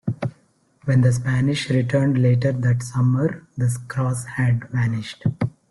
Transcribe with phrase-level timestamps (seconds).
[0.85, 5.25] When the Spanish returned later that summer the cross had vanished.